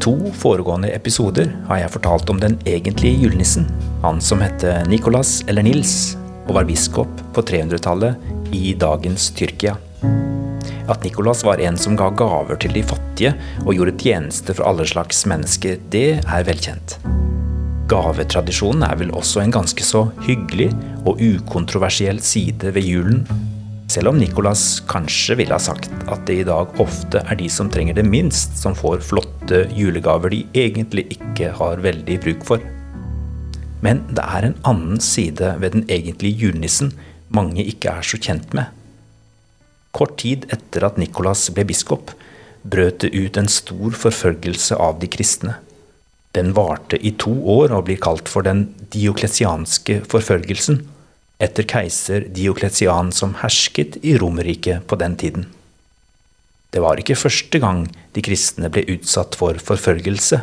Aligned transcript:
to 0.00 0.32
foregående 0.34 0.90
episoder 0.94 1.50
har 1.68 1.82
jeg 1.82 1.92
fortalt 1.92 2.30
om 2.30 2.40
den 2.40 2.56
egentlige 2.64 3.24
julenissen. 3.24 3.66
Han 4.02 4.20
som 4.20 4.40
hette 4.40 4.84
Nicolas 4.88 5.42
eller 5.48 5.62
Nils, 5.62 6.16
og 6.46 6.54
var 6.56 6.68
biskop 6.68 7.10
på 7.34 7.42
300-tallet 7.42 8.54
i 8.54 8.74
dagens 8.78 9.30
Tyrkia. 9.36 9.76
At 10.88 11.04
Nicolas 11.04 11.44
var 11.44 11.60
en 11.60 11.76
som 11.76 11.96
ga 11.98 12.08
gaver 12.16 12.56
til 12.62 12.72
de 12.72 12.82
fattige 12.86 13.34
og 13.66 13.74
gjorde 13.76 13.98
tjeneste 14.00 14.54
for 14.56 14.70
alle 14.70 14.86
slags 14.88 15.26
mennesker, 15.28 15.76
det 15.92 16.22
er 16.22 16.48
velkjent. 16.48 16.96
Gavetradisjonen 17.88 18.84
er 18.88 18.96
vel 19.00 19.12
også 19.16 19.42
en 19.42 19.52
ganske 19.52 19.84
så 19.84 20.06
hyggelig 20.24 20.70
og 21.04 21.20
ukontroversiell 21.20 22.20
side 22.24 22.72
ved 22.76 22.88
julen 22.88 23.22
selv 23.88 24.10
om 24.10 24.18
Nicolas 24.20 24.80
kanskje 24.88 25.38
ville 25.40 25.56
ha 25.56 25.60
sagt 25.62 25.88
at 26.12 26.24
det 26.28 26.42
i 26.42 26.46
dag 26.46 26.74
ofte 26.82 27.22
er 27.24 27.38
de 27.40 27.48
som 27.52 27.70
trenger 27.72 27.96
det 27.96 28.04
minst, 28.04 28.58
som 28.60 28.76
får 28.76 29.00
flotte 29.06 29.64
julegaver 29.76 30.34
de 30.34 30.42
egentlig 30.52 31.06
ikke 31.16 31.54
har 31.56 31.80
veldig 31.84 32.18
bruk 32.24 32.44
for. 32.48 32.64
Men 33.80 34.02
det 34.12 34.24
er 34.24 34.48
en 34.48 34.58
annen 34.68 35.00
side 35.00 35.54
ved 35.62 35.76
den 35.76 35.86
egentlige 35.88 36.44
julenissen 36.44 36.92
mange 37.32 37.64
ikke 37.64 37.92
er 37.92 38.04
så 38.04 38.20
kjent 38.20 38.52
med. 38.56 38.68
Kort 39.96 40.18
tid 40.20 40.44
etter 40.52 40.84
at 40.86 40.98
Nicolas 41.00 41.46
ble 41.54 41.64
biskop, 41.68 42.12
brøt 42.68 43.00
det 43.04 43.14
ut 43.16 43.38
en 43.40 43.48
stor 43.48 43.96
forfølgelse 43.96 44.76
av 44.76 44.98
de 45.00 45.08
kristne. 45.08 45.56
Den 46.36 46.52
varte 46.56 46.98
i 47.00 47.14
to 47.16 47.32
år 47.48 47.72
og 47.72 47.86
blir 47.88 48.00
kalt 48.02 48.28
for 48.28 48.44
den 48.44 48.66
dioklesianske 48.92 50.02
forfølgelsen 50.12 50.82
etter 51.38 51.66
keiser 51.70 52.26
Diokletian 52.34 53.12
som 53.14 53.36
hersket 53.42 54.00
i 54.02 54.16
Romerriket 54.18 54.86
på 54.90 54.98
den 54.98 55.16
tiden. 55.16 55.46
Det 56.74 56.82
var 56.84 57.00
ikke 57.00 57.16
første 57.16 57.60
gang 57.62 57.86
de 58.14 58.24
kristne 58.24 58.68
ble 58.72 58.84
utsatt 58.92 59.38
for 59.38 59.56
forfølgelse. 59.62 60.42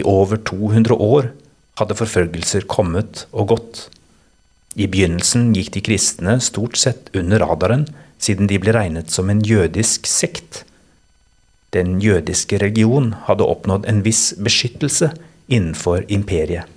I 0.00 0.02
over 0.08 0.40
200 0.40 0.96
år 0.96 1.30
hadde 1.78 1.98
forfølgelser 1.98 2.66
kommet 2.70 3.26
og 3.30 3.52
gått. 3.52 3.86
I 4.74 4.88
begynnelsen 4.88 5.52
gikk 5.54 5.74
de 5.76 5.84
kristne 5.84 6.38
stort 6.40 6.78
sett 6.80 7.12
under 7.16 7.44
radaren, 7.44 7.86
siden 8.22 8.48
de 8.48 8.58
ble 8.62 8.72
regnet 8.74 9.12
som 9.12 9.30
en 9.30 9.42
jødisk 9.44 10.08
sekt. 10.08 10.62
Den 11.76 12.00
jødiske 12.00 12.58
religion 12.60 13.12
hadde 13.28 13.46
oppnådd 13.48 13.86
en 13.88 14.02
viss 14.04 14.32
beskyttelse 14.40 15.12
innenfor 15.52 16.06
imperiet. 16.12 16.68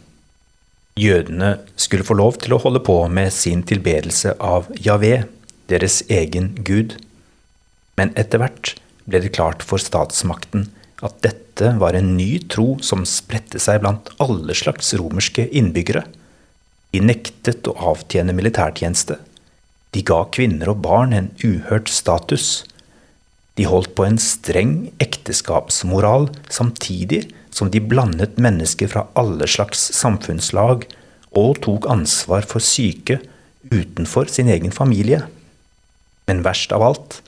Jødene 0.95 1.57
skulle 1.75 2.05
få 2.07 2.15
lov 2.15 2.38
til 2.39 2.53
å 2.55 2.61
holde 2.63 2.79
på 2.88 2.93
med 3.11 3.33
sin 3.35 3.65
tilbedelse 3.67 4.31
av 4.39 4.69
Javé, 4.79 5.25
deres 5.67 5.97
egen 6.07 6.53
gud. 6.63 6.95
Men 7.99 8.13
etter 8.15 8.39
hvert 8.39 8.71
ble 9.03 9.19
det 9.25 9.33
klart 9.35 9.66
for 9.67 9.81
statsmakten 9.81 10.69
at 11.03 11.17
dette 11.25 11.73
var 11.81 11.97
en 11.99 12.13
ny 12.16 12.39
tro 12.47 12.77
som 12.79 13.03
spredte 13.03 13.59
seg 13.59 13.81
blant 13.83 14.07
alle 14.23 14.55
slags 14.55 14.93
romerske 14.95 15.49
innbyggere. 15.51 16.05
De 16.95 17.03
nektet 17.03 17.67
å 17.67 17.75
avtjene 17.91 18.31
militærtjeneste. 18.31 19.19
De 19.91 19.99
ga 19.99 20.23
kvinner 20.31 20.71
og 20.71 20.79
barn 20.88 21.11
en 21.11 21.31
uhørt 21.43 21.91
status. 21.91 22.63
De 23.59 23.67
holdt 23.67 23.91
på 23.99 24.07
en 24.07 24.19
streng 24.19 24.93
ekteskapsmoral 25.03 26.29
samtidig 26.47 27.25
som 27.56 27.72
de 27.72 27.80
blandet 27.80 28.36
mennesker 28.42 28.92
fra 28.92 29.06
alle 29.16 29.48
slags 29.48 29.88
samfunnslag 29.95 30.84
og 31.39 31.62
tok 31.64 31.88
ansvar 31.92 32.44
for 32.50 32.64
syke 32.64 33.22
utenfor 33.72 34.28
sin 34.31 34.52
egen 34.52 34.75
familie. 34.75 35.22
Men 36.28 36.44
verst 36.44 36.73
av 36.75 36.84
alt, 36.84 37.22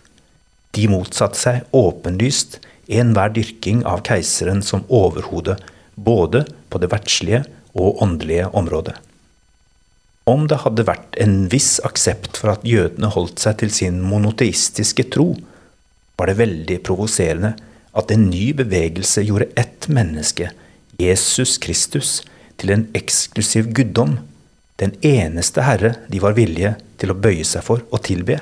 de 0.76 0.88
motsatte 0.92 1.40
seg 1.40 1.76
åpenlyst 1.76 2.60
enhver 2.92 3.32
dyrking 3.36 3.84
av 3.88 4.04
keiseren 4.08 4.62
som 4.64 4.86
overhode, 4.94 5.58
både 5.96 6.44
på 6.70 6.80
det 6.84 6.92
verdslige 6.92 7.44
og 7.78 8.02
åndelige 8.04 8.50
området. 8.58 8.96
Om 10.28 10.44
det 10.52 10.60
hadde 10.66 10.86
vært 10.88 11.16
en 11.24 11.38
viss 11.52 11.78
aksept 11.88 12.36
for 12.40 12.52
at 12.52 12.66
jødene 12.68 13.10
holdt 13.14 13.40
seg 13.40 13.62
til 13.62 13.72
sin 13.72 14.02
monoteistiske 14.04 15.08
tro, 15.14 15.32
var 16.20 16.28
det 16.28 16.40
veldig 16.42 16.82
provoserende 16.84 17.54
at 17.98 18.14
en 18.14 18.28
ny 18.30 18.52
bevegelse 18.58 19.24
gjorde 19.26 19.50
ett 19.58 19.88
menneske, 19.90 20.52
Jesus 21.02 21.58
Kristus, 21.62 22.22
til 22.58 22.74
en 22.74 22.86
eksklusiv 22.98 23.72
guddom, 23.74 24.20
den 24.78 24.94
eneste 25.06 25.64
herre 25.66 25.96
de 26.10 26.22
var 26.22 26.38
villige 26.38 26.76
til 27.02 27.14
å 27.14 27.18
bøye 27.18 27.46
seg 27.46 27.66
for 27.66 27.82
og 27.90 28.04
tilbe. 28.06 28.40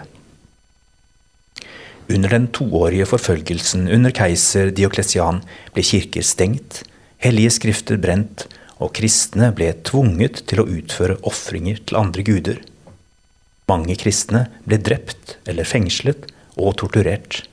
Under 2.11 2.35
den 2.35 2.49
toårige 2.53 3.07
forfølgelsen 3.09 3.87
under 3.89 4.13
keiser 4.13 4.69
Dioklesian 4.75 5.41
ble 5.73 5.85
kirker 5.87 6.25
stengt, 6.27 6.83
hellige 7.23 7.55
skrifter 7.55 7.97
brent, 8.01 8.45
og 8.83 8.91
kristne 8.97 9.49
ble 9.55 9.71
tvunget 9.87 10.43
til 10.51 10.61
å 10.61 10.67
utføre 10.67 11.17
ofringer 11.25 11.79
til 11.87 11.97
andre 11.97 12.25
guder. 12.27 12.59
Mange 13.71 13.95
kristne 13.97 14.45
ble 14.67 14.77
drept 14.83 15.37
eller 15.47 15.65
fengslet 15.67 16.27
og 16.59 16.75
torturert. 16.83 17.45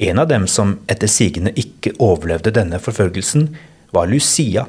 En 0.00 0.18
av 0.18 0.28
dem 0.28 0.46
som 0.48 0.78
etter 0.88 1.10
sigende 1.12 1.52
ikke 1.60 1.92
overlevde 2.00 2.54
denne 2.56 2.78
forfølgelsen, 2.80 3.50
var 3.92 4.08
Lucia, 4.08 4.62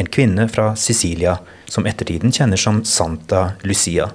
en 0.00 0.06
kvinne 0.08 0.46
fra 0.48 0.70
Sicilia 0.80 1.34
som 1.68 1.84
ettertiden 1.84 2.32
kjenner 2.32 2.56
som 2.56 2.78
Santa 2.88 3.50
Lucia. 3.68 4.06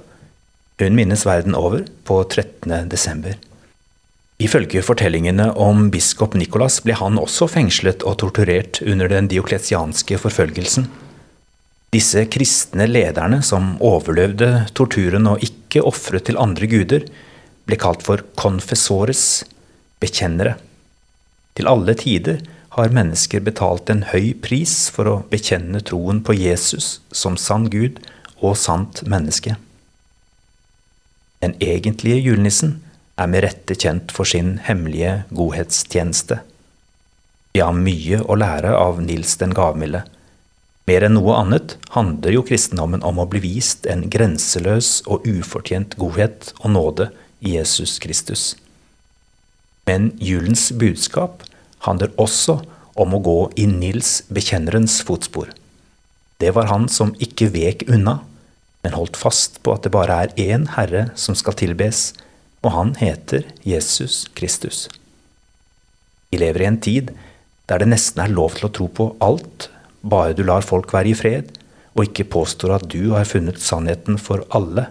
Hun 0.82 0.96
minnes 0.98 1.22
verden 1.26 1.54
over 1.54 1.84
på 2.08 2.16
13. 2.24 2.88
desember. 2.90 3.36
Ifølge 4.42 4.82
fortellingene 4.82 5.52
om 5.58 5.88
biskop 5.94 6.34
Nikolas 6.38 6.80
ble 6.82 6.96
han 6.98 7.20
også 7.22 7.46
fengslet 7.50 8.02
og 8.02 8.18
torturert 8.24 8.80
under 8.82 9.10
den 9.10 9.30
diokletianske 9.30 10.18
forfølgelsen. 10.24 10.88
Disse 11.94 12.24
kristne 12.34 12.88
lederne 12.90 13.38
som 13.46 13.76
overlevde 13.78 14.66
torturen 14.74 15.30
og 15.30 15.46
ikke 15.46 15.84
ofret 15.86 16.26
til 16.26 16.38
andre 16.42 16.66
guder, 16.70 17.06
ble 17.62 17.78
kalt 17.78 18.02
for 18.02 18.26
confessores, 18.34 19.44
bekjennere. 20.02 20.56
Til 21.58 21.70
alle 21.70 21.94
tider 21.98 22.42
har 22.76 22.94
mennesker 22.94 23.42
betalt 23.42 23.90
en 23.90 24.04
høy 24.12 24.34
pris 24.42 24.74
for 24.94 25.10
å 25.10 25.16
bekjenne 25.32 25.80
troen 25.82 26.20
på 26.22 26.36
Jesus 26.38 26.98
som 27.10 27.38
sann 27.40 27.66
Gud 27.72 27.98
og 28.38 28.54
sant 28.60 29.02
menneske. 29.08 29.56
Den 31.42 31.54
egentlige 31.62 32.20
julenissen 32.22 32.78
er 33.18 33.30
med 33.30 33.42
rette 33.46 33.74
kjent 33.74 34.14
for 34.14 34.28
sin 34.28 34.56
hemmelige 34.66 35.24
godhetstjeneste. 35.34 36.40
Vi 37.54 37.62
har 37.64 37.74
mye 37.74 38.20
å 38.22 38.38
lære 38.38 38.74
av 38.78 39.00
Nils 39.02 39.34
den 39.40 39.54
gavmilde. 39.56 40.04
Mer 40.88 41.04
enn 41.04 41.16
noe 41.18 41.34
annet 41.40 41.74
handler 41.92 42.36
jo 42.36 42.44
kristendommen 42.46 43.02
om 43.04 43.18
å 43.18 43.26
bli 43.30 43.42
vist 43.44 43.86
en 43.90 44.06
grenseløs 44.12 45.02
og 45.10 45.26
ufortjent 45.26 45.98
godhet 46.00 46.52
og 46.62 46.72
nåde 46.76 47.10
i 47.42 47.58
Jesus 47.58 47.98
Kristus. 48.02 48.54
Men 49.88 50.10
julens 50.20 50.68
budskap 50.76 51.46
handler 51.86 52.12
også 52.20 52.58
om 52.98 53.14
å 53.14 53.22
gå 53.24 53.38
i 53.56 53.64
Nils 53.70 54.20
bekjennerens 54.34 54.98
fotspor. 55.06 55.48
Det 56.38 56.52
var 56.54 56.68
han 56.70 56.86
som 56.92 57.14
ikke 57.22 57.48
vek 57.54 57.86
unna, 57.88 58.18
men 58.84 58.94
holdt 58.94 59.18
fast 59.18 59.58
på 59.64 59.74
at 59.74 59.86
det 59.86 59.94
bare 59.94 60.18
er 60.24 60.34
én 60.38 60.68
Herre 60.76 61.08
som 61.18 61.36
skal 61.38 61.56
tilbes, 61.58 62.12
og 62.62 62.74
han 62.74 62.92
heter 62.98 63.46
Jesus 63.66 64.26
Kristus. 64.38 64.86
Vi 66.30 66.40
lever 66.42 66.62
i 66.62 66.68
en 66.68 66.80
tid 66.82 67.14
der 67.68 67.82
det 67.82 67.90
nesten 67.90 68.22
er 68.22 68.32
lov 68.32 68.56
til 68.56 68.68
å 68.68 68.72
tro 68.74 68.86
på 68.92 69.10
alt, 69.24 69.68
bare 70.02 70.36
du 70.36 70.44
lar 70.46 70.66
folk 70.66 70.92
være 70.94 71.12
i 71.12 71.16
fred, 71.18 71.50
og 71.96 72.06
ikke 72.06 72.28
påstår 72.32 72.76
at 72.76 72.86
du 72.92 73.14
har 73.14 73.28
funnet 73.28 73.60
sannheten 73.62 74.18
for 74.20 74.44
alle. 74.54 74.88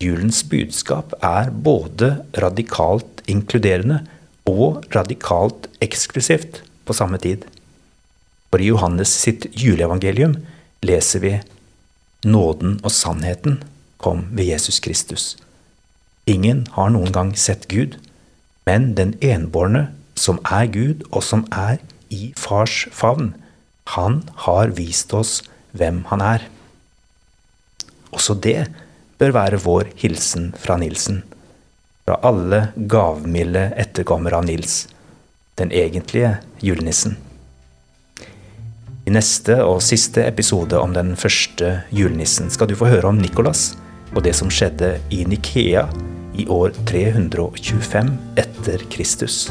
Julens 0.00 0.40
budskap 0.48 1.12
er 1.20 1.50
både 1.52 2.22
radikalt 2.40 3.20
inkluderende 3.28 3.98
og 4.48 4.86
radikalt 4.94 5.68
eksklusivt 5.84 6.62
på 6.88 6.96
samme 6.96 7.20
tid. 7.20 7.44
For 8.48 8.64
i 8.64 8.70
Johannes 8.70 9.12
sitt 9.12 9.44
juleevangelium 9.52 10.38
leser 10.88 11.20
vi 11.24 11.34
Nåden 12.24 12.78
og 12.80 12.92
sannheten 12.96 13.60
kom 14.00 14.24
ved 14.32 14.48
Jesus 14.48 14.80
Kristus. 14.80 15.36
Ingen 16.24 16.66
har 16.72 16.90
noen 16.92 17.12
gang 17.12 17.36
sett 17.36 17.68
Gud, 17.68 17.96
men 18.64 18.94
den 18.96 19.14
enbårne, 19.20 19.90
som 20.16 20.40
er 20.48 20.68
Gud, 20.72 21.04
og 21.12 21.24
som 21.24 21.46
er 21.52 21.80
i 22.08 22.32
Fars 22.36 22.86
favn, 22.92 23.34
han 23.96 24.22
har 24.48 24.72
vist 24.76 25.12
oss 25.16 25.40
hvem 25.76 26.04
han 26.08 26.24
er. 26.24 26.44
Også 28.12 28.36
det 28.36 28.68
bør 29.20 29.34
være 29.36 29.60
vår 29.60 29.90
hilsen 30.00 30.50
fra 30.58 30.78
Nilsen. 30.80 31.22
Fra 32.06 32.16
alle 32.26 32.60
gavmilde 32.90 33.68
etterkommere 33.78 34.40
av 34.40 34.46
Nils, 34.48 34.86
den 35.60 35.72
egentlige 35.76 36.38
julenissen. 36.64 37.18
I 39.06 39.12
neste 39.12 39.58
og 39.64 39.82
siste 39.84 40.24
episode 40.28 40.78
om 40.78 40.94
den 40.96 41.14
første 41.18 41.80
julenissen 41.92 42.50
skal 42.52 42.70
du 42.70 42.76
få 42.78 42.90
høre 42.92 43.10
om 43.10 43.20
Nikolas 43.20 43.72
og 44.14 44.24
det 44.26 44.34
som 44.38 44.50
skjedde 44.52 44.96
i 45.14 45.24
Nikea 45.28 45.86
i 46.40 46.46
år 46.50 46.74
325 46.88 48.16
etter 48.40 48.88
Kristus. 48.92 49.48